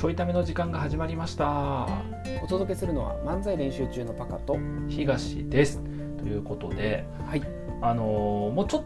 [0.00, 1.86] ちょいための時間が始まりました。
[2.42, 4.56] お届けするのは漫才練習中のパカと
[4.88, 5.78] 東です。
[6.16, 7.42] ということではい。
[7.82, 8.84] あのーもうちょっ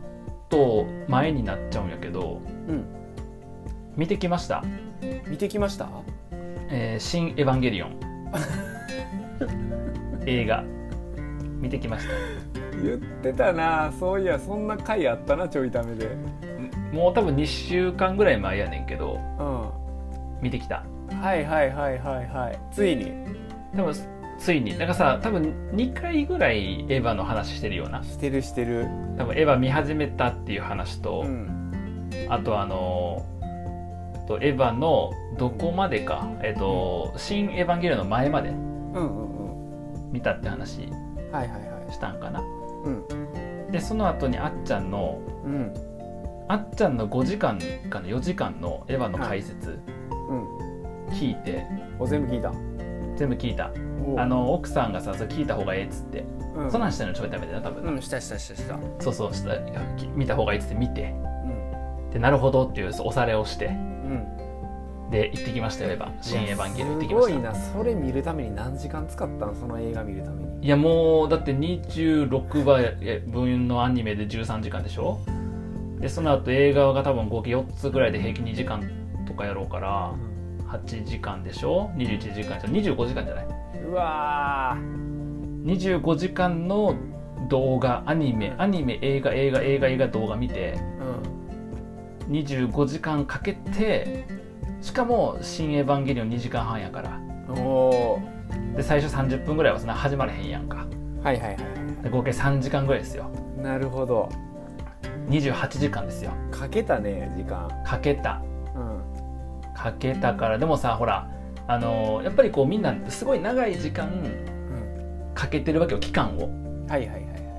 [0.49, 2.85] と前になっちゃうんやけどうん。
[3.97, 4.65] 見てきました？
[5.29, 5.89] 見てきました
[6.69, 8.01] 「えー新エヴァンゲリオン」
[10.27, 10.65] 映画。
[11.61, 12.13] 見てきました。
[12.83, 13.93] 言ってたな。
[14.01, 16.07] そういやそんな回あったなちょいためで。
[16.07, 19.45] んもう多分2週間ぐらい前やねんけどう
[20.41, 20.43] ん。
[20.43, 20.85] 見てきた
[21.21, 22.59] はいはいはいはいはい。
[22.71, 23.13] ついに。
[23.77, 23.95] 多分
[24.39, 24.79] ついに。
[24.79, 28.03] なんかさ多分2回ぐらいエヴァの話してるような。
[28.03, 28.87] してるしてる。
[29.17, 32.11] 多分エヴァ見始めたっていう話と、うん。
[32.29, 33.25] あとあの
[34.27, 38.51] とエヴァのどこまでか、えっと新エヴァンゲリオンの前まで
[40.13, 41.93] 見たって話うんはいはいはい。
[41.93, 42.41] したんかな。
[42.41, 43.71] うん。
[43.71, 45.75] でその後にあっちゃんのうん。
[46.47, 47.59] あっちゃんの5時間
[47.89, 49.71] かな4時間のエヴァの解説。
[49.89, 49.94] うん
[51.15, 51.65] 聞いて。
[51.99, 52.53] お全部聞いた？
[53.17, 53.71] 全部聞いた。
[54.07, 54.21] お。
[54.21, 56.25] あの奥さんがさそれ聞いた方がええっつって、
[56.57, 56.71] うん。
[56.71, 57.85] そんなんしてんのちょいためでな多分。
[57.85, 58.79] な、うんしたしたしたした。
[59.01, 59.57] そうそうした。
[59.97, 61.15] き見た方がいいっつって見て。
[62.05, 62.11] うん。
[62.11, 63.67] でなるほどっていうおされをして。
[63.67, 64.27] うん。
[65.11, 67.33] で行ってきましたよエヴァ新エヴァンゲリオン行ってきすました。
[67.33, 70.67] ごいなそれ見るために何時間使ったのその映画見るために。
[70.67, 72.95] いやもうだって26話
[73.31, 75.21] 分のアニメで13時間でしょ？
[76.01, 78.83] でその後映画が多分合計4つぐらいで平均2時間
[79.27, 80.15] とかやろうから
[80.85, 83.47] 8時間でしょ？21時間じゃ25時間じゃない？
[83.87, 84.77] うわ
[85.65, 86.95] 25時間の
[87.49, 88.55] 動画アニメ。
[88.59, 90.75] アニメ映画映画映画映画動画見て。
[92.29, 92.37] ーうん。
[92.39, 94.25] 25時間かけて
[94.81, 97.21] しかも「新エヴァンゲリオン」2時間半やから。
[97.51, 98.77] おー。
[98.77, 100.87] で最初30分ぐらいはそんな始まれへんやんか。
[101.23, 101.57] はいはいはい
[102.03, 103.27] で合計3時間ぐらいですよ。
[103.63, 104.29] なるほど。
[105.29, 106.33] 28時間ですよ。
[106.51, 107.69] かけたね時間。
[107.85, 108.43] かけた。
[108.47, 108.54] うん
[109.75, 110.59] かけたから。
[110.59, 111.29] でもさほら
[111.67, 114.11] あのーやっぱりこうみんなすごい長い時間う
[115.31, 115.35] ん。
[115.35, 116.49] かけてるわけよ期間を。
[116.89, 117.19] はいはいはいは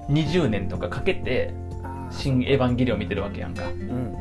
[0.09, 0.12] い。
[0.12, 1.53] 20年とかかけて
[1.84, 3.64] 「あー新エヴァンゲリオン」見てるわけやんか。
[3.68, 4.16] うん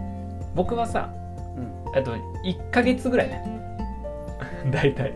[0.54, 1.10] 僕はさ
[1.56, 1.98] うん。
[1.98, 2.12] あと
[2.44, 3.44] 1ヶ月ぐらいね。
[4.70, 5.12] 大体。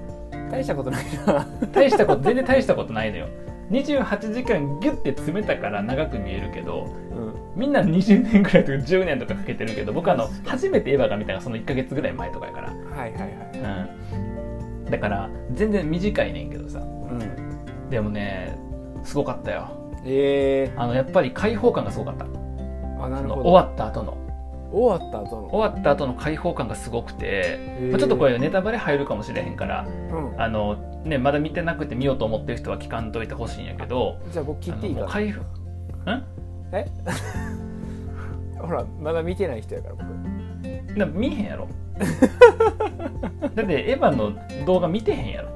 [0.50, 1.46] 大したことないな。
[1.72, 3.26] 大したこと全然大したことないのよ。
[3.70, 7.27] 28時間ギュッて詰めたから長く見えるけどうん
[7.58, 12.70] みんな20年ぐらいとか10年とかかけてるけど僕あの初めてエヴァが見たのがその1ヶ月ぐらい前とかやから。
[12.70, 13.58] はいはいはい。
[14.12, 14.28] うん
[14.90, 16.78] だから全然短いねんけどさ。
[16.78, 17.90] うん。
[17.90, 18.58] でもね
[19.04, 19.68] すごかったよ。
[20.04, 22.24] えあのやっぱり開放感がすごかった。
[22.24, 23.50] ー、あなるほど。
[23.50, 24.16] 終わった後の。
[24.72, 25.48] 終わった後の。
[25.48, 27.58] 終わった後の開放感がすごくて、
[27.90, 30.40] まあちょっとこれネタバレ入るかもしれへんからうん。
[30.40, 35.06] あの、ね、まだ見てなくて見ようと思ってる人は聞かんといてほしいんやけどじゃあ僕切っていいかな。
[35.06, 36.24] もうん？
[36.72, 36.86] え？
[38.58, 40.04] ほらまだ見てない人やから僕。
[40.98, 41.68] な見えへんやろ。
[43.54, 44.32] だってエヴァの
[44.66, 45.48] 動画見てへんやろ。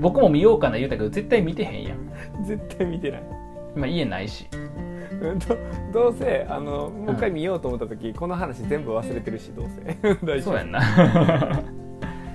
[0.00, 2.44] 僕も見ようかな言うたけど絶対見てへんやん。
[2.44, 3.22] 絶対見てない。
[3.76, 4.48] 今家ないし。
[5.20, 5.56] うんど
[5.92, 10.14] どうせあのもう一回見ようと思った時、この話全部忘れてるしどうせ。
[10.24, 10.52] 大丈夫。
[10.52, 10.80] そうやんな。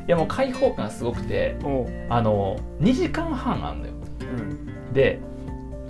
[0.05, 1.55] いやもう開放感すごくて
[2.09, 3.93] あの2時間半あんのよ。
[4.21, 4.93] うん。
[4.93, 5.19] で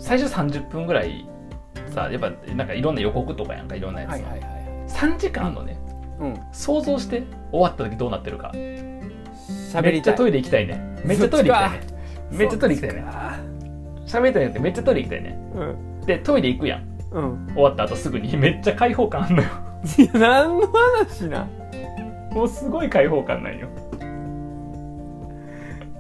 [0.04, 1.26] 最初30分ぐらい
[1.90, 4.52] さやっぱなんかいろんな予告とかやんかいろんなやつ、はいはいはいはい。
[4.90, 5.78] 3時間のね。
[6.20, 6.40] うん。
[6.52, 8.52] 想像して終わった時どうなってるか。
[8.54, 11.02] めっちゃトイレ行きたいね。
[11.06, 11.88] めっちゃトイレ行きたいね。
[12.32, 13.06] めっちゃトイレ行きたいね。
[14.06, 15.38] そ喋りたいなってめっちゃトイレ行きたいね。
[15.56, 15.64] う
[16.04, 16.06] ん。
[16.06, 16.84] でトイレ行くやん。
[17.12, 17.48] うん。
[17.54, 18.36] 終わった後すぐに。
[18.36, 19.48] めっちゃ開放感あんのよ。
[19.98, 21.48] いや何の話な。
[22.32, 23.70] もうすごい開放感ないよ。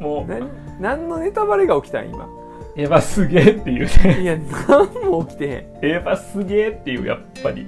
[0.01, 0.49] もう何
[0.81, 2.27] 何のネタバレが起きたん今？
[2.75, 4.21] エヴァすげえっていうね。
[4.21, 5.55] いや何も起きてへん。
[5.85, 7.67] エヴァすげえっていうやっぱり。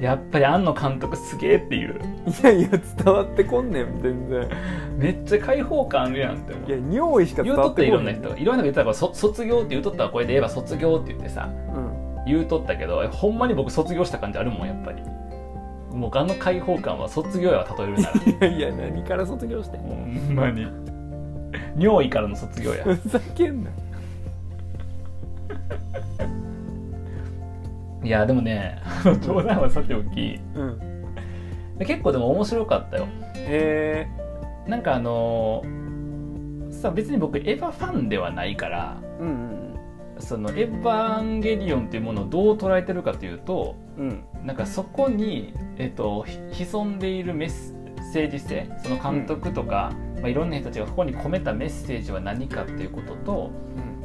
[0.00, 2.00] やっぱり庵野監督すげえっていう。
[2.26, 4.48] いやいや伝わってこんねん全然。
[4.96, 6.68] めっちゃ開放感あるやんって思う。
[6.68, 12.24] いや尿意しか伝言うとっわっててこんねいろんなん人がいろんな人が言ってたからそ卒業って言うとったらこれでエヴァ卒業って言ってさうん。
[12.26, 15.02] 言うとったけどほんまに僕卒業した感じあるもんやっぱり。
[15.92, 18.10] もうあの開放感は卒業やわ例えるな
[18.40, 18.46] ら。
[18.46, 20.66] いやいや何から卒業してんほんまに
[21.76, 22.84] 尿意からの卒業や。
[22.84, 23.70] ふざけんな。
[28.02, 28.80] いやでもね
[29.20, 30.40] 冗談はさておき。
[30.54, 30.80] うん。
[31.86, 33.06] 結構でも面白かったよ。
[33.34, 34.06] へ
[34.66, 35.80] えなんかあのー
[36.72, 39.76] さ別に僕エヴァファンではないからうんうん。
[40.18, 44.24] そのエヴァンゲリオンっていうものをどう捉えてるかというとうん。
[44.44, 47.48] なんかそこに、えっと、ひ潜んでいるメッ
[48.12, 53.50] セージ性その監督とか、まあ、いろんな人たちがここに込めたメッセージは何かっていうことと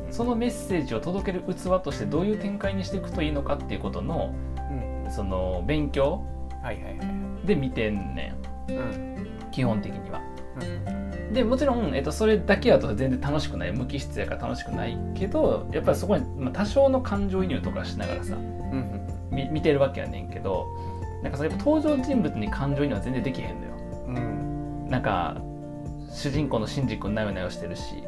[0.08, 0.14] うん。
[0.14, 4.34] そのメッセージを届ける器としてどういう展開にしていくといいのかっていうことの
[5.06, 5.12] うん。
[5.12, 6.24] その勉強
[6.62, 7.04] はいはいは
[7.44, 7.48] い。
[7.48, 8.36] で見てんね
[8.70, 9.28] うん。
[9.52, 10.22] 基本的には。
[11.34, 13.72] でもちろん、えっと、それだけだと全然楽しくない。
[13.74, 18.38] 無機質やから楽しくないけどやっぱりそこに、まあ、多少の感情移入とかしながらさ
[19.32, 20.66] み見てるわけやねんけど
[21.24, 23.74] なんかそれ登場人物に感情移入は全然できへんのよ。
[24.08, 24.88] うん。
[24.90, 25.42] なんか
[26.16, 28.04] 主人公のシンジ君なよなよしてるし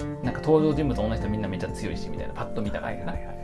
[0.00, 0.22] うん。
[0.22, 3.02] なんか登場人物の女の人みんなめっちゃ強いしみたいなパッと見た感じ。
[3.02, 3.34] いはい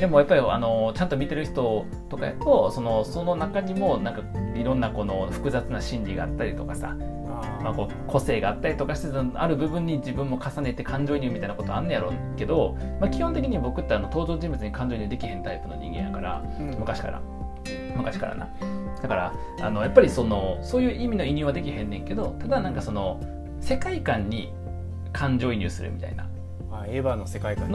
[0.00, 4.22] でもやっぱりあのちゃんと見てる人とかやとそのその中にもなんか
[4.54, 6.96] いろんなこの複雑な心理があったりとかさ、
[7.62, 16.76] まあ、こう個性があったりとかしてある部分に自分も重ねて感情移入みたいなことあんねやろうけど、まあ、基本的に僕ってあの登場人物に感情移入できへんタイプの人間やからうん。
[16.78, 17.22] 昔から。
[17.96, 18.48] 昔からな
[19.04, 23.20] だからあのやっぱりそのそういう意味の移入はできへんねんけどただなんかその
[23.60, 24.50] 世界観に
[25.12, 26.26] 感情移入するみたいな。
[26.72, 27.70] あエヴァの世界観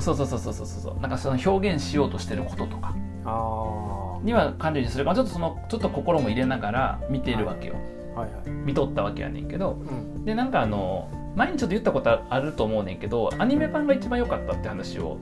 [0.00, 2.96] そうそうそうそうそうそうなんかその表現しようとしてることとか。
[3.24, 5.04] あには感情移入する。
[5.04, 7.76] からちょっとそのちょっと心も入れながら見ているわけよ、
[8.16, 8.50] あはいはい。
[8.50, 9.74] 見とったわけやねんけど。
[9.74, 10.24] うん。
[10.24, 15.18] でなんかあの前にちょっと言ったことあると思うねんけどアニメ版が一番良かったって話を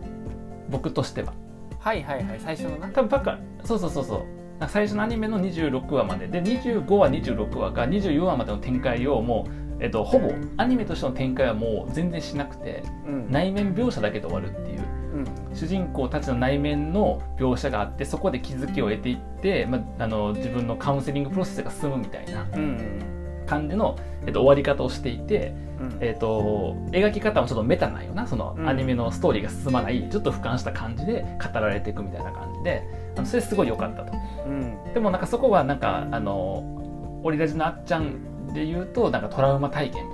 [0.71, 1.35] 僕としては。
[1.79, 2.41] はいはいはい。
[2.41, 2.89] 最初のな。
[2.89, 6.26] 多分ばっかそうそうそうそう最初のアニメの26話まで。
[6.26, 9.46] で25話26話が24話までの展開をも
[9.78, 13.31] う、えっと、ほぼアニメとしての展開はもう全然しなくてうん。
[13.31, 14.81] 内面描写だけで終わるっていう。
[15.14, 15.56] うん。
[15.56, 22.46] 主人公たちの内面の描写があってそこで気づきを得ていって、まあ、あの自分のカウンセリングプロセスが進むみたいな。
[22.55, 23.18] うん
[23.49, 23.97] 感じの、
[24.27, 25.99] えっと、終わり方をしていて、うん。
[26.00, 28.69] えっと描き方もちょっとメタなんよなそのうん。
[28.69, 32.83] アニメのストーリーが進まないちょっと俯瞰した感じで語られていくみたいな感じで
[33.17, 34.12] あのそれすごい良かったと。
[34.47, 34.93] うん。
[34.93, 40.11] でもなんかそこはなんかあのオリラジのあっちゃんで言うとなんかトラウマ体験み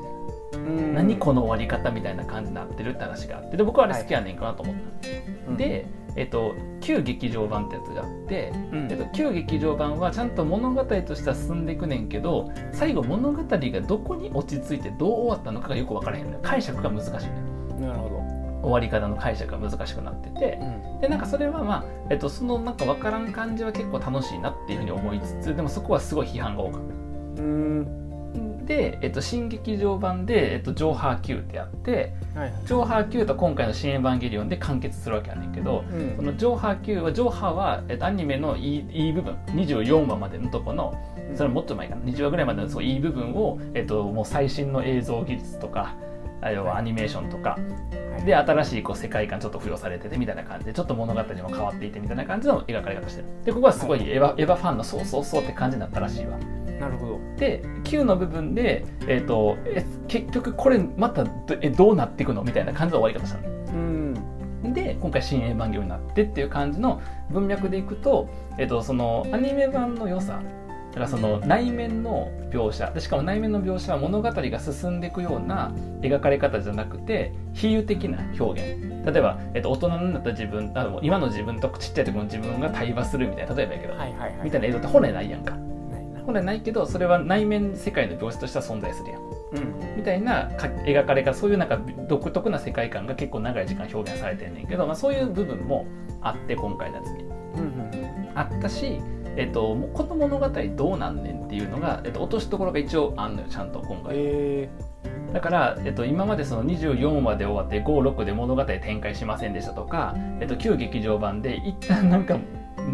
[0.53, 0.95] たいな、うん。
[0.95, 3.57] 何この終わり方みたいな感じになってるって話があって。
[3.57, 5.57] で僕はあれ好きやねんかなと思った、うん。
[5.57, 8.91] で、えっと、旧劇場版ってやつがあって、うん。
[8.91, 16.39] えっと、旧劇場版はちゃんと物語としては進んでいくねんけど最後物語がどこに落ち着いてどう終わったのかがよく分からへんのよ。
[16.43, 17.33] 解釈が難しいね
[17.81, 18.15] なるほど。
[18.63, 20.59] 終わり方の解釈が難しくなってて。
[20.61, 20.65] う
[20.97, 21.01] ん。
[21.01, 26.81] でなんかそれはまあ、えっと、そのなんか分からん感じは結構楽しいなっていうふうに思いつつでもそこはすごい批判が多かっ
[27.37, 27.43] た。
[27.43, 28.04] うん
[28.65, 32.67] で、えっと、新劇場版で、えっと、ジョーハー Q ってやってはいはい。
[32.67, 40.95] ジョーハー Q と今回の「新エヴァンゲリオン」で完結するわけやねんけど、うんこのジョーハー Q はジョーハーは、えっと、アニメのいいいい部分24話までのとこの
[41.35, 45.95] それもっと前かな20話ぐらいまでのそういい部分を、えっと、もう最新の映像技術とか
[46.41, 48.25] あるいはアニメーションとかはい。
[48.25, 53.29] で新しいこう世界観ちょっと付与されててみたいな感じでちょっと物語も変わっていてみたいな感じの描かれ方してる。
[53.45, 56.39] でここはすごいエヴァ,、エヴァファンのそうそうそうって感じになったらしいわ
[56.81, 57.21] なるほど。
[57.37, 61.31] で Q の部分で、えっとえ結局これまたど
[61.61, 63.55] えどうなっていくのみたいな感じの終わり方したの。
[63.73, 63.76] う
[64.71, 64.73] ん。
[64.73, 67.00] で今回「新エヴァンゲリオン」になってっていう感じの
[67.31, 68.29] 文脈でいくと、
[68.59, 70.41] えっと、そのアニメ版の良さ
[70.94, 78.94] だからその内面の描写でしかも内面の描写は物語が進んでいくような描かれ方じゃなくて比喩的な表現。
[79.05, 84.32] 例えば、えっと、大人になった自分あの今の自分とちっちゃい時の自分が対話するみたいな例えばやけど、はいはいはい。
[84.44, 85.56] みたいな映像って本来ないやんか
[86.25, 89.23] 本来ないけどそれは内面世界の描写としては存在するやん。
[89.23, 89.25] う
[89.93, 89.97] ん。
[89.97, 91.79] みたいなか描かれ方そういうなんか
[92.09, 95.87] 独特な世界観が結構長い時間表現されてんねんけど、まあ、そういう部分も
[96.21, 97.25] あって今回のやつに。
[97.25, 97.26] う
[97.61, 97.85] ん
[98.35, 99.00] あったし、
[99.37, 104.69] えっと、もうこの物語どうなんねんっていうのが、えっと、落としどころが一応あんのよちゃんと今回え。
[105.32, 112.39] だから、えっと、今までその24話で終わって56で物語展開しませんでしたとか、えっと、旧劇場版で一旦なんか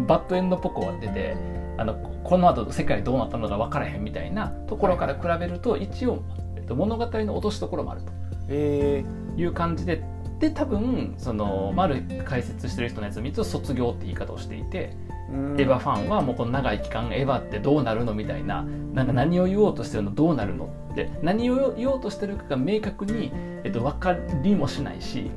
[0.07, 1.35] バッドエンドっぽく終わってて
[1.81, 6.23] あのこの後世界どうなったのか分からへんみたいなところから比べると一応、
[6.55, 8.11] えっと、物語の落としどころもあると。
[8.49, 9.03] え
[9.37, 10.03] いう感じで
[10.39, 14.95] で多分その丸解説してる人のやつを見ると卒業って言い方をしていて、
[15.31, 23.31] うんエヴァファンはもうこの長い期間エヴァってどうなるのみたいななんか何を言おうとしてるのどうなるのって何を言おうとしてるかが明確に、
[23.63, 25.31] えっと、分かりもしないし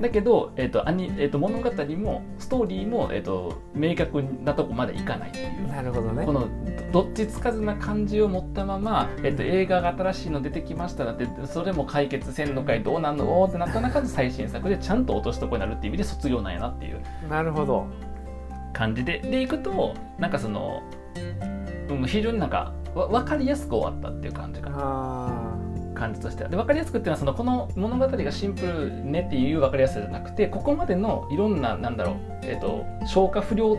[0.00, 5.68] だけど、えっとアニえっと、物語もストーリーも、えっと、明確なとこまでいかないっていう。
[5.68, 6.24] なるほどね。
[6.24, 6.48] この
[6.92, 17.00] どっちつかずな感じを持ったまま、えっと、映画が新しいの出てきましただってそれも解決せんのかいどうなんのおーってなった中で最新作でちゃんと落としどころになるっていう意味で卒業なんやなっていう。
[17.28, 17.86] なるほど。
[18.72, 19.18] 感じで。
[19.20, 20.82] でいくとなんかその、
[21.88, 24.76] うん、非常になんかわ分かりやすく終わったっていう感じかな。
[24.80, 25.49] あ
[26.00, 26.48] 感じとしては。
[26.48, 33.78] で分かりやすくっていうのはそのこの物語がシンプルねっていう分かりやすさじゃなくてここまでのいろんななんだろう、えっと消化不良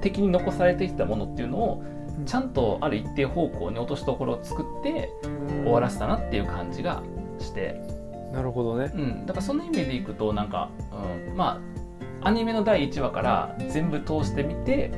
[0.00, 5.48] 的に残されてきたものっていうのをーちゃんとある一定方向に落としどころを作ってうん。
[5.64, 7.02] 終わらせたなっていう感じが
[7.38, 7.80] して、
[8.32, 8.90] なるほどね。
[8.94, 10.70] うん、だからその意味でいくとなんか、
[11.28, 11.60] うん、ま
[12.22, 14.90] あアニメの第1話から全部通してみて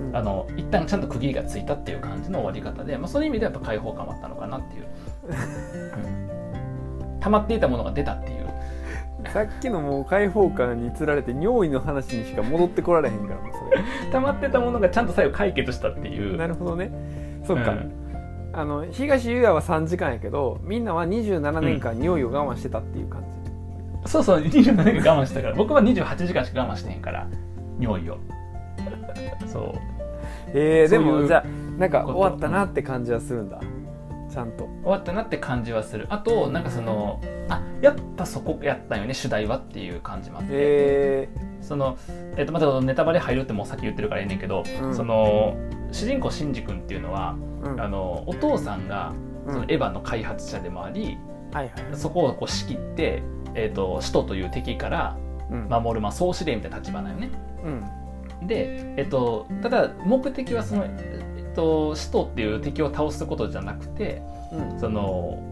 [0.00, 0.16] うん。
[0.16, 4.86] あの一旦ちゃんと区切りがついたっていう感じの終わり方で、まあ、そういう意味ではやっぱ解放感はあったのかなっていう、
[6.12, 6.17] うん
[7.28, 8.48] 溜まっていたものが出たっていう。
[9.32, 13.58] さっきのもう開放感につられて尿意の話にしか戻ってこられへんからもうそ
[14.12, 16.32] 溜まってたものがちゃんと最後解決したっていう。
[16.32, 16.90] れなるほどね。
[17.44, 17.92] そっか、うん。
[18.54, 23.22] あの東優也は3時間やけどみんなは27年間尿意を我慢してたっていう感
[24.04, 25.54] じ、そうそう27年間我慢したから。
[25.54, 27.26] 僕は28時間しか我慢してへんから
[27.78, 28.16] 尿意を。
[29.46, 29.72] そう。
[30.54, 31.44] えー、ういうもじゃあ
[31.78, 33.60] なんか終わったなって感じはするんだ。
[33.60, 34.64] ちゃんと。
[34.82, 36.06] 終わったなって感じはする。
[36.10, 41.28] あとなんかそのあやっぱそこやったんよね主題はっていう感じもあって、え
[41.60, 41.98] その、
[42.36, 44.94] えっとまたネタバレ入るってもうさっき言ってるからええねんけど、うん。
[44.94, 45.56] その
[45.92, 47.80] 主人公シンジ君っていうのは、ーうん。
[47.80, 49.12] あのお父さんが
[49.46, 49.52] うん。
[49.52, 51.18] そのエヴァの開発者でもあり、
[51.52, 51.72] はいはい。
[51.94, 53.22] そこをこう仕切って、
[53.54, 55.16] えっと使徒という敵から
[55.50, 55.68] うん。
[55.68, 57.30] 守る、まあ、総司令みたいな立場なんよね。
[57.64, 58.46] うん。
[58.46, 60.84] で、えっと、ただ目的はその、
[61.58, 64.22] と、使徒っていう敵を倒すことじゃなくて
[64.52, 64.80] うん。
[64.80, 65.42] その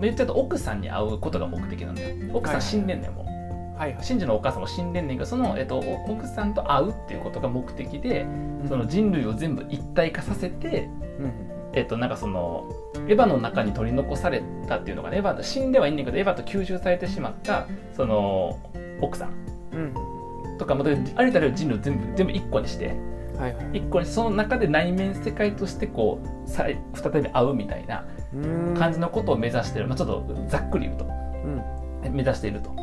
[0.00, 2.14] 言っちゃ奥さんに会うことが目的なんだよ。
[2.34, 3.22] 奥さん死んでんねんも。
[3.22, 4.16] う、はいはい。
[4.16, 8.26] のお母さんも死んでんねんけどその、えっと、お奥さんと会うっていうことが目的で
[8.68, 11.32] その人類を全部一体化させて、うん。
[11.72, 12.70] えっと、なんかその
[13.08, 18.58] エヴァの中に取り残されたっていうのがねエヴァ死んではいいんだけどエヴァと吸収されてしまったその
[19.00, 19.30] 奥さん
[19.72, 20.58] うん。
[20.58, 22.96] とかまたありとあらゆる人類を全部全部一個にして
[23.38, 23.78] はいはい。
[23.78, 26.76] 一個にその中で内面世界としてこう再
[27.22, 28.38] び会うみたいなう
[28.72, 28.74] ん。
[28.74, 31.04] 感じのことを目指してる、まあ、ちょっとざっくり言うと。
[31.04, 32.14] うん。
[32.14, 32.74] 目指していると。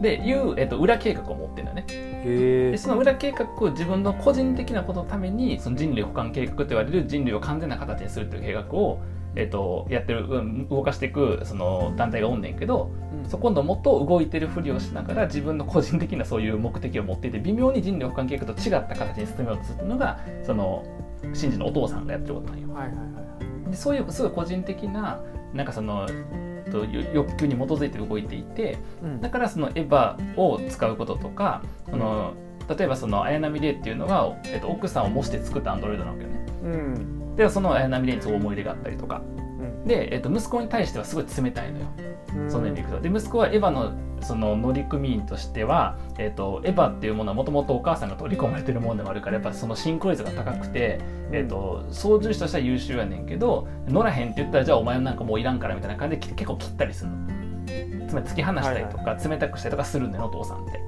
[0.00, 2.70] でいう、えっと、裏計画を持ってるんだよね。
[2.72, 9.00] でその裏計画を自分の個人的なことのためにその人類保管計画と言われる人類を完全な形にするという計画を、
[9.36, 12.90] えっと、やってる、うん動かしていくその団体がおんねんけど
[13.28, 20.84] そこのもと動いてるふりをしながら自分の個人的なそういう目的を持っていて微妙に人類保管計画と違った形に進めようとするのがその
[21.32, 22.72] シンジのお父さんがやってることなんよ。
[22.74, 25.20] はいはいはいでそういうすごい個人的な
[25.54, 26.06] なんかその
[26.70, 29.20] とよ欲求に基づいて動いていてうん。
[29.20, 32.34] だからそのエヴァを使うこととかその、
[32.68, 36.46] 例えばその綾波レイっていうのが、えっと、奥さんを模して作ったアンドロイドなわけよね。
[36.64, 39.22] うんでその綾波レイにすごい思い入れがあったりとか。
[39.58, 39.84] うん。
[39.86, 41.86] で、えっと、息子に対してはすごい冷たいのよ。
[42.36, 42.50] うん。
[42.50, 43.00] その意味でいくと。
[43.00, 50.98] で息子はエヴァのその乗組員としては、えー、とエヴァっていうものはもともとお母さんが取り込まれてるものでもあるからやっぱそのシンクロ率が高くて、
[51.30, 57.44] えー、と操縦士としては優秀やねんけど乗らへんって言ったらじゃあお前なんかもういらんからみたいな感じでき結構切ったりするの。
[58.08, 60.80] つまり突き放したりとか、冷たくしたりとかするんだよお父さんって。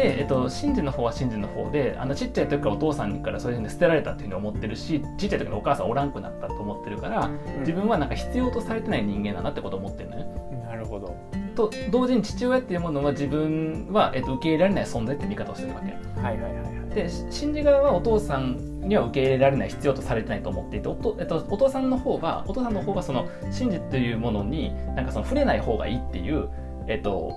[0.00, 7.28] で、えっと、シンジの方はシンジの方であのちっちゃい時からお父さんからそういうふうに捨てられたっていうふうに思ってるしちっちゃい時にお母さんおらんくなったと思ってるから
[7.60, 10.24] 自分はなんか必要とされてない人間だなってことを思ってるのよ。
[10.64, 11.14] なるほど。
[11.54, 15.92] と同時に父親っていうものは自分は、えっと、受け入れられない存在って見方をしてるわけ。
[16.20, 16.94] はいはいはいはい。
[16.94, 26.48] でし信じ側はお父さんには受け入れられない必要とされてないと思っていておと、えっと、お父さんの方はお父さんの方はその信じというものになんかその触れない方がいいっていう、
[26.88, 27.34] えっと、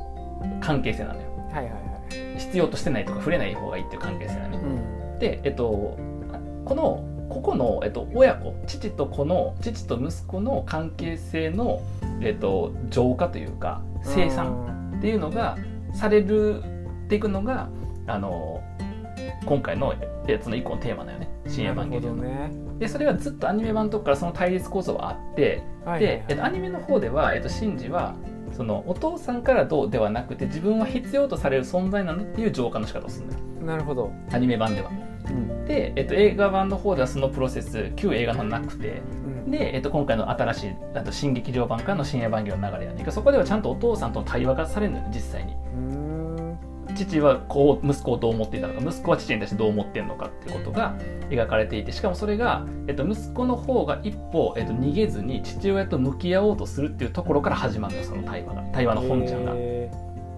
[0.61, 1.27] 関係性なのよ。
[1.51, 1.92] はいはいはい
[2.37, 4.57] 必要としてないとか触れない方がいいっていう関係性なのね。
[4.57, 5.19] うん。
[5.19, 5.97] で、えっと、
[6.65, 11.81] このここの、えっと、親子父と子の父と息子の関係性の、
[12.21, 15.57] えっと、浄化というか生産っていうのが
[15.93, 16.63] される
[17.05, 17.69] っていくのが
[18.07, 18.61] あの
[19.45, 19.95] 今回の
[20.27, 22.27] やつの一個のテーマだよね「深夜版なるほど芸の。
[22.29, 22.51] ね。
[22.79, 26.17] でそれはずっとアニメ版のとこからその対立構造はあってはいはいはい。
[26.19, 28.15] で、えっと、アニメの方では、えっと、シンジは
[28.53, 33.41] そのお父さんからどうではなくて自分は必要とされる存在なのっていう浄化の仕方をするんだよ。
[33.65, 34.11] なるほど。
[34.31, 34.91] アニメ版では。
[35.27, 35.65] うん。
[35.65, 39.01] で、えっと、映画版の方ではそのプロセス旧映画のなくて。
[39.45, 39.51] うん。
[39.51, 45.53] で、えっと、今回の新しいあと新劇場版からの深夜版業の流れやねそこではちゃんとお父さんとの対話がされるのよ実際に。
[45.53, 46.02] うーん
[46.93, 50.95] 父はこう息子をどう思っていたのか息子は父に対してどう思ってるのかっていうことが
[51.29, 59.53] 描かれていてしかもそれが、えっと、息子の方が一歩、えっと、逃げずに父親と向き合おうとするっていうところから始まるのよその対話が対話の本ちゃんが。
[59.55, 59.91] へ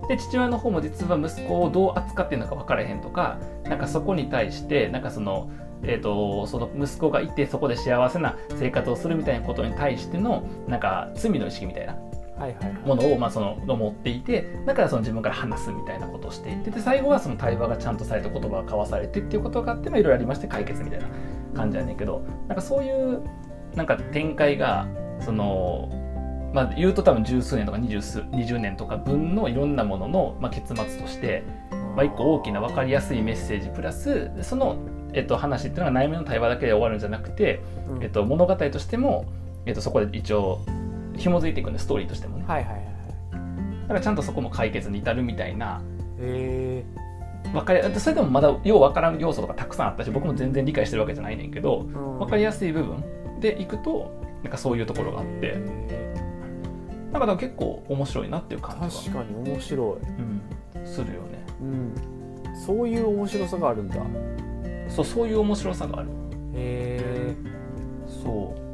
[0.08, 5.50] で父親の方も実は息子をどう扱ってるのか分からへんとかなんかそこに対してなんかその。
[5.84, 11.96] えー、とその息子がいてそこで幸せな生活をするみたいなことに対してのなんか罪の意識みたいな
[12.86, 21.08] ものを、まあ、その持っていてだからその自分から話すみたいなことをしていてで最後はその対話がちゃんとされた言葉が交わされてっていうことがあってまあいろいろありまして解決みたいな
[21.56, 23.24] 感じやねんけどなんかそういう
[23.76, 24.88] なんか展開が
[25.20, 25.90] その
[26.54, 31.44] まあ言うと多分十数年とか二十数20年とか分のいろんなものの、まあ、結末として、
[31.96, 34.78] まあ、一個大きな分かりやすいメッセージプラスその、
[35.14, 38.04] えっと、話っていうのが内面の対話だけで終わるんじゃなくて、うん。
[38.04, 39.26] えっと、物語としても、
[39.66, 40.62] えっと、そこで一応
[41.18, 42.46] 紐づいていくんでストーリーとしてもね。
[42.48, 42.96] はいはいはいはい。
[43.84, 45.82] だからちゃんとそこも解決に至るみたいな。
[46.20, 46.84] へ
[47.54, 52.20] 分かりそれでもまだよう分からん要素とかたくさんあったし僕も全然理解してるわけじゃないねんけどうん。
[52.20, 53.04] 分かりやすい部分
[53.40, 54.12] でいくと
[54.44, 55.54] なんかそういうところがあって。
[55.56, 56.16] へ
[57.14, 61.46] だから結構面白いなっていうー感じが、確かに面白い、うん、するよね。
[61.62, 61.96] うん、
[62.66, 63.96] そういう面白さがあるんだ。
[63.96, 66.10] へそうそういう面白さがある。
[66.54, 67.34] え
[68.06, 68.65] そう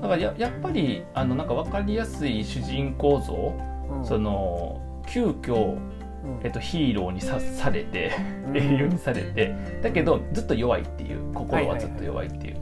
[0.00, 3.54] だからややっぱりあのなんか分かりやすい主人公像、
[3.98, 4.04] うん。
[4.04, 6.40] その急遽うん。
[6.42, 8.12] えっと、ヒーローにさされて
[8.48, 8.56] うん。
[8.56, 12.60] 英雄にされてだけどずっと弱いっていう心はずっと弱いっていう、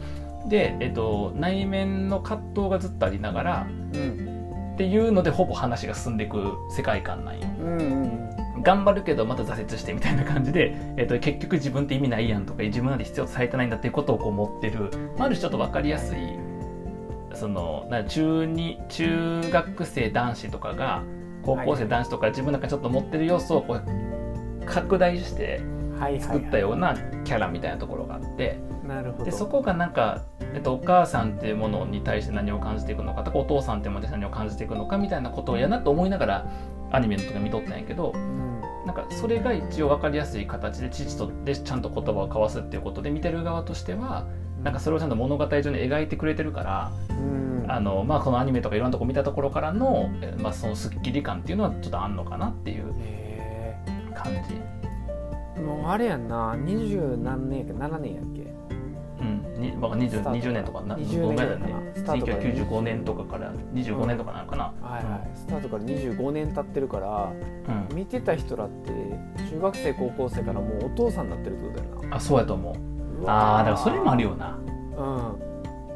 [0.49, 4.75] で、えっと、内面の葛藤がずっとありながらうん。
[4.75, 7.47] っていうのでほぼ話が進んでいく世界観なんよ。
[7.61, 16.19] うんうん頑張るけどまた挫折してみたいな感じで、えっと、結局自分って意味ないやんとか自分なんて必要とされてないんだっていうことをこう持ってる、まあ、ある種ちょっと分かりやすい
[17.35, 21.03] そのな中に中学生男子とかが
[21.43, 25.61] 高校生男子とか自分なんかちょっと持ってる要素をこう拡大して
[26.21, 28.59] 作ったようなキャラみたいなところがあって
[29.25, 30.23] でそこがなんか、
[30.55, 36.51] えっと、お母さんっていうものに対して何を感じていくのかとかお父さんっていうものに対して何を感じていくのかみたいなことをやなと思いながら
[36.93, 38.45] アニメの時は見とったんやけどうん。
[38.85, 44.27] なんかそれが一応分かりやすい形で父とでちゃんと言葉を交わすっていうことで見てる側としては
[44.65, 47.71] なんかそれをちゃんと物語上に描いてくれてるからうん。
[47.71, 53.77] あの、まあ、このアニメとかいろんなとこ見たところからの、えまあ、そのスッキリ感っていうのはちょっとあんのかなっていうへ
[54.15, 54.61] 感じ。
[55.57, 56.57] えもうあれやんな。
[56.59, 58.55] 二十何年やっけ？7年やっけ
[59.21, 61.81] うん、にまあ、20, スタート20年とかな？20どんぐらいだ年かな。
[61.81, 65.31] ねスタートから1995年とかから25年とかなのかな、はいはい。
[65.35, 67.33] スタートから25年経ってるから
[67.91, 67.97] うん。
[67.97, 68.91] 見てた人らって
[69.51, 72.75] 中学生高校生からもうお父さんになってるってことだよあそうやと思う。
[72.75, 72.81] な
[73.27, 74.59] ああだからそれもあるよな。
[74.97, 75.03] う
[75.41, 75.45] ん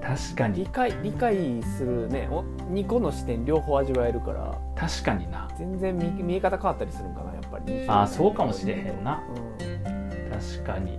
[0.00, 0.60] 確かに。
[0.60, 2.28] 理解理解するね。
[2.30, 2.42] お
[2.72, 4.58] 2個の視点両方味わえるから。
[4.74, 5.48] 確かにな。
[5.58, 7.84] 全然見見え方変わったりするんかなやっぱり。
[7.86, 9.22] あーそうかもしれへんな。
[9.28, 10.98] うん確かに。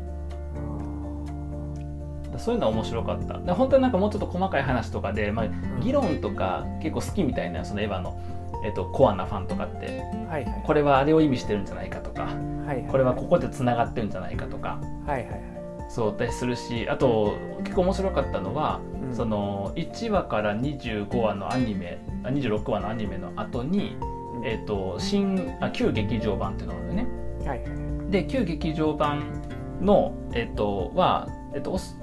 [2.38, 3.40] そういうのは面白かった。
[3.40, 5.48] で本当になんかもうちょっと細かい話とかで、まあ、
[5.82, 8.22] 議論とか結構好きみたいなそのエヴァの、
[8.64, 9.88] えっと、コアなファンとかって。
[10.30, 10.64] はいはい。
[10.64, 12.28] これはあれを意味してるんじゃないかとか。
[12.68, 14.80] はいこれはここでつながってるんじゃないかとか。
[15.08, 15.49] はいはいはい
[15.90, 19.16] そうするしあと結構面白かったのは、うん。
[19.16, 23.98] その1話から25話のアニメあ26話のアニメの後に、
[24.36, 24.46] うん。
[24.46, 27.08] えっと新あ旧劇場版っていうのがあるよね。
[27.46, 29.44] はいで旧劇場版
[29.82, 31.96] の、えっとは、えっと、おす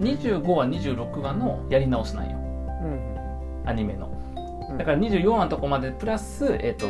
[0.00, 2.36] 25話26話のやり直しなんよ。
[2.36, 4.10] うんアニメの。
[4.70, 4.78] うん。
[4.78, 6.86] だから24話のとこまでプラス、えっと、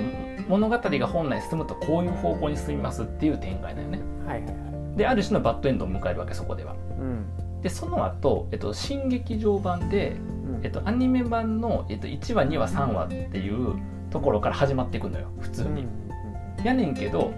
[0.49, 4.01] 物語が本来進むとこういう方向に進みますっていう展開だよね。
[4.27, 6.75] はいはいはいである種のバッドエンドを迎えるわけそこでは。
[6.99, 7.61] うん。
[7.63, 10.61] でその後、えっと新劇場版でうん。
[10.65, 15.87] えっと、アニメ版の、えっと、1話2話3話っていうところから始まっていくのよ普通に、
[16.65, 17.33] やねんけど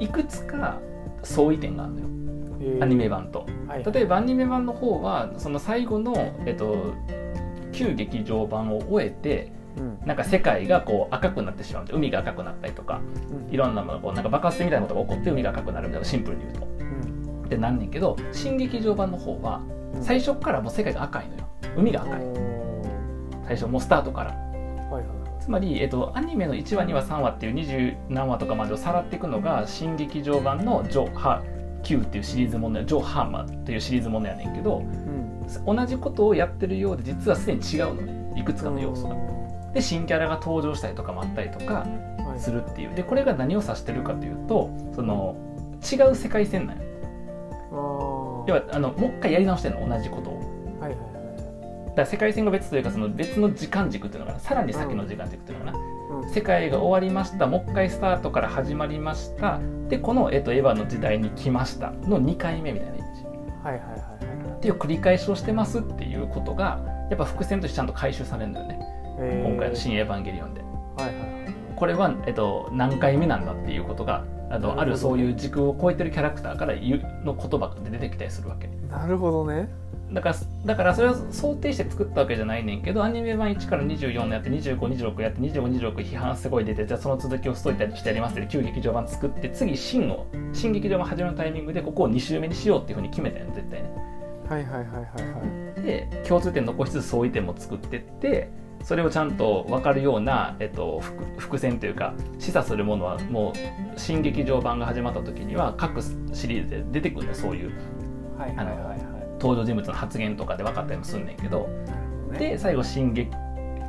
[0.00, 0.78] いくつか
[1.22, 3.46] 相違点があるのようんアニメ版と。
[3.68, 6.94] はい例えばアニメ版の方はその最後の、えっと、
[7.72, 9.98] 旧劇場版を終えてうん。
[10.04, 13.54] なんか世界がこう赤くなってしまう海が赤くなったりとかうん。
[13.54, 16.62] いろんなものがこうなんか爆発みたいなことが起こって海が赤くなるみたいなシンプルに言うと。
[16.62, 16.67] うん
[17.48, 19.62] ってなんねんけど新劇場版の方は
[19.94, 20.02] うん。
[20.04, 21.48] 最初からもう世界が赤いのよ。
[21.76, 22.22] 海が赤い。
[23.46, 24.32] 最初もうスタートから。
[24.32, 31.42] はいはいつまり、えっと、アニメの1話2話3話っていう20何話とかまでをさらっていくのが新劇場版の「ジョ・ハ
[31.82, 35.76] Q」っていうシリーズものやジョ・ハーマーっていうシリーズものやねんけどうん。
[35.76, 38.32] 同じことをやってるようで実はすでに違うのね。
[38.38, 39.16] いくつかの要素が。
[39.72, 41.86] で新キャラが登場したりとかもあったりとか
[42.18, 42.38] はい。
[42.38, 42.94] するっていう。
[42.94, 45.34] でこれが何を指してるかというとその
[45.80, 46.82] 違う世界線なんよ
[48.48, 50.38] 要はあのもう一回やり直してるの同じことを。
[50.80, 51.96] はいはいはい。
[51.96, 54.40] だ世界線が別というかその別の時間軸っていうのかな。
[54.40, 56.30] さらに先の時間軸っていうのかな、うん。
[56.30, 57.46] 世界が終わりました。
[57.46, 59.60] もう一回スタートから始まりました。
[59.88, 63.24] でこの、えっと、エヴァの時代に来ましたの2回目みたいなイメージ。
[63.24, 64.08] はいはいはいはい
[64.58, 66.80] っていう繰り返しをしてますっていうことが
[67.10, 68.78] やっぱ伏線としてちゃんと回収されるんだよね、
[69.20, 69.48] えー。
[69.48, 70.62] 今回の「新エヴァンゲリオンで」
[70.98, 71.37] はいはいはい
[71.78, 74.74] これは、えっと、何回目なんだっていうことがあなるほどね。
[74.74, 78.68] のあるそういう軸を超えてるキャラクターから言うの言葉で出てきたりするわけ。
[78.90, 79.68] なるほどね。
[80.12, 93.90] だからだからそれを想定して作ったわけじゃないねんけどアニメ版1から24のやって2526やって2526批判すごい出てじゃあその続きをストーリーしてやりますって旧劇場版作って次新を新劇場版始まるタイミングでここを2周目にしようっていうふうに決めたよね絶対ね
[94.48, 95.82] はいはいはいはいはい。
[95.82, 98.48] で共通点残しつつ相違点も作ってって
[98.82, 106.00] それをちゃんと分かるような、えっと、伏伏線というか示唆するものはもう新劇場版が始まった時には各
[106.32, 107.72] シリーズで出てくるんだよそういう。
[108.38, 108.98] はいはいはいはい。
[109.40, 111.68] 登場人物の発言とかで分かったりもすんねんけど。
[112.32, 112.38] ね。
[112.38, 113.30] で最後新劇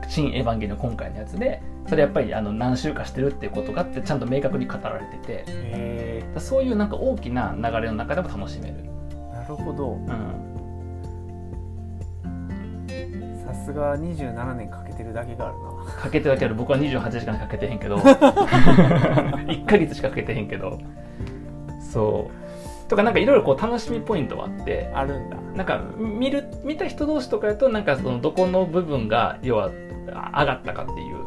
[0.08, 5.89] 新エヴァンゲリオン今回のやつでそれやっぱりあの何週かしてるっていうことがってちゃんと明確に語られてて。
[6.38, 9.91] そういうなんか大きな流れの中でも楽しめる、えなるほど。
[9.91, 10.49] うん、
[13.69, 15.93] さすが27年かけてるだけがあるな。
[15.93, 17.97] かけてるだけど僕は28時間しかかけてへんけど。
[18.01, 20.79] 1ヶ月しかかけてへんけど。
[21.79, 22.32] そ
[22.88, 22.89] う。
[22.89, 24.89] とかなんかいろいろこう楽しみポイントはあって。
[24.93, 25.38] あるんだ。
[25.55, 29.69] なんか見る見た人同士とかやとなんかそのどこの部分が要は
[30.12, 31.17] あ上がったかっていう。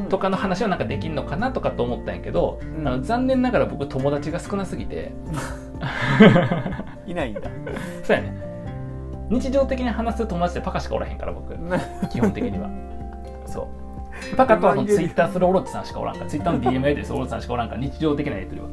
[0.00, 0.08] ん。
[0.08, 2.88] とかの話はなんかできんのかなとかと思ったんやけど、うん。
[2.88, 5.12] あの残念ながら僕友達が少なすぎて。
[7.06, 7.42] いないんだ。
[8.02, 8.47] そうやね
[9.30, 11.54] 日常的に話す友達ってパカしかおらへんから僕。
[12.10, 12.68] 基本的には。
[13.46, 13.68] そ
[14.32, 14.36] う。
[14.36, 18.68] パカとあのツイッターするオロチさんしかおらんからツイッターの DM やりでするオロチさんしかおらんから日常的なやり取りは。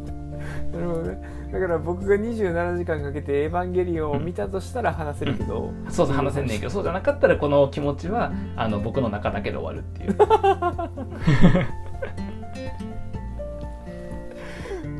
[0.73, 1.35] なるほどね。
[1.51, 6.71] だから僕が27時間かけて「エヴァンゲリオン」を見たとしたら話せるけど、そうそう話せんねんけど。
[6.71, 10.15] そうじゃなかったらこの気持ちはあの僕の中だけで終わるっていう。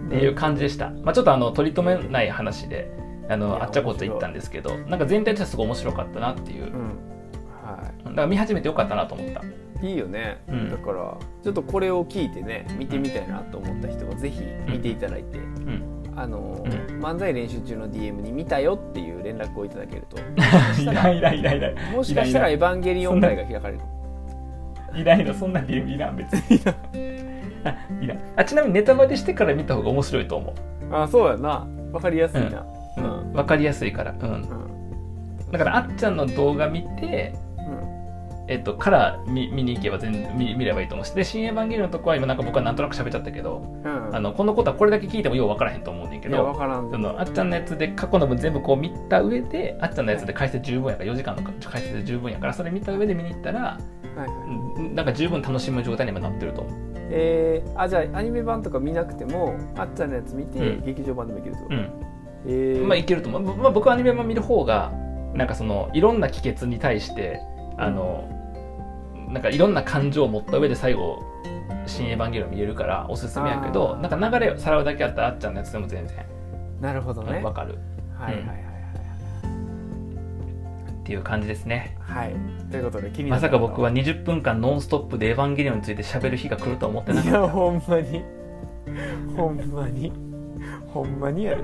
[0.05, 2.91] っていう感じでした、まあ、ちょっとあの取り留めない話で
[3.27, 6.65] あのあっちゃこっちゃ言ったんですけどなんか全体としてはすごい面白かったなっていう。
[6.65, 6.81] うん。
[7.63, 9.41] はだから見始めてよかったなと思った。
[9.85, 10.69] い、いいよね、うん。
[10.69, 16.13] だからちょっとこれを聞いてね見てみたいなと思った人はぜひ見ていただいて、うん。
[16.15, 17.03] あのうん。
[17.03, 20.17] 漫才練習中の DM に見たよっていう連絡をいただけると。
[20.81, 23.79] いらんいいらんいらんもしかしたら「エヴァンゲリオン」会が開かれる。
[24.95, 26.59] いいそんな DM いらん別に。
[27.65, 28.19] あいらん。
[28.35, 30.95] あちなみにネタバレしてから見た方が面白いと思う。
[30.95, 31.67] あそうやな。
[31.91, 32.65] わかりやすいな
[32.97, 33.34] うん。
[33.34, 34.15] 分かりやすいから。
[34.19, 34.29] うん。
[34.29, 35.51] うん。
[35.51, 37.34] だからあっちゃんの動画見て
[38.47, 41.12] えっと、から見見に行けば全然見見ればいいと思うし。
[41.13, 43.65] で「新エヴァンゲリオン」のとこは今なんか僕はなんとなく喋っちゃったけど、
[44.12, 46.55] あのこのことはこれだけ聞いてもよう分からへんと思うねんけど
[47.17, 53.79] あっちゃんのやつで過去の分全部こう見た上であっちゃんのやつで解説十分やから4時間の解説で十分やからそれ見た上で見に行ったらは
[54.15, 54.27] いはい。
[54.27, 56.73] うんなんか十分楽しむ状態に今なってると思う。
[57.10, 60.86] えー、あじゃあアニメ版とか見なくてもあっちゃんのやつ見て、うん。
[60.86, 62.14] 劇場版でもいけるってこと、うん
[62.47, 62.86] えー。
[62.86, 64.91] まあいけると思う、まあ、僕はアニメ版見る方が
[65.34, 67.41] なんかそのいろんな帰結に対して
[67.77, 68.29] あの
[69.29, 71.23] なんかいろんな感情を持った上で最後
[71.88, 76.17] 「新エヴァンゲリオン」見れるからおすすめやけどなんか流れをさらうだけあったらあっちゃんのやつでも全然。
[76.81, 77.41] なるほどね。
[77.43, 77.77] わかる。
[78.17, 78.65] はいはいはい
[81.05, 81.95] っていう感じですね。
[81.99, 82.34] はい。
[82.34, 82.36] はい
[82.71, 88.23] ということで気になまさか僕は20分間ノンストップで「エヴァンゲリオン」について喋る日が来るとは思ってないかっやほんまに。
[89.38, 90.12] ほんまに
[90.93, 91.63] ほんまにやで。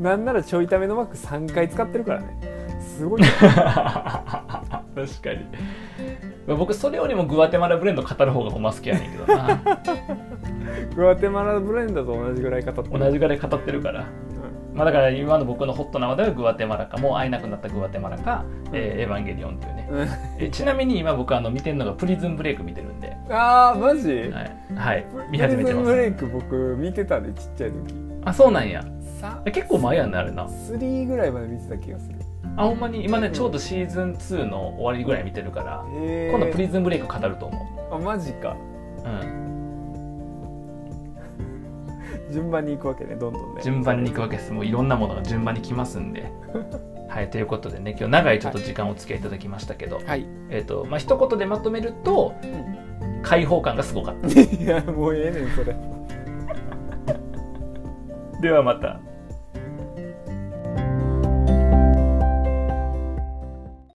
[0.00, 2.38] なんならちょいためのマーク3回使ってるからね。
[2.80, 5.46] すごい 確かに。
[6.46, 9.60] まあ僕それよりもグアテマラブレンド語る方がほんま好きやねんけどな。
[10.96, 12.98] グアテマラブレンドと同じぐらい語ってる。
[12.98, 14.04] 同じぐらい語ってるから。
[14.74, 19.88] まあ、だから今の僕のホットな話題はグアテマラかもう会えなくなったグアテマラか、えーエヴァンゲリオンっていうね。
[19.90, 19.98] うん。
[20.00, 24.56] うんえちなみに今僕あの見てるのがプリズンブレイク見てるんで、あーマジ、はい。
[24.74, 28.84] はい、見始めてまプリズンブレイすク僕見てたでちっちゃい時あそうなんや。
[29.52, 30.46] 結構前やんねあれな。
[30.46, 32.18] 3ぐらいまで見てた気がする。
[32.56, 38.56] あほんまに今ねちょうどシーズン2の終わりぐらい見てるからへ今度プリズンブレイク語ると思あマジか。
[39.04, 39.42] う、うん、
[42.30, 43.62] 順番に行くわけねどんどんね。
[43.62, 44.52] 順番に行くわけです。
[44.52, 46.30] もういろんなものが順番に来ますんで。
[47.08, 50.26] はいということでね今日長いちょっと時間お付き合いいただきましたけど、はい。
[50.50, 52.34] えっ、とまあ一言でまとめると
[53.22, 54.28] 開放感がすごかった。
[54.40, 55.74] いやもうええねんそれ
[58.42, 59.11] ではまた。